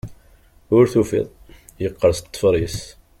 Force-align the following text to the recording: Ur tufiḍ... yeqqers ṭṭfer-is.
Ur 0.77 0.85
tufiḍ... 0.93 1.27
yeqqers 1.81 2.19
ṭṭfer-is. 2.25 2.79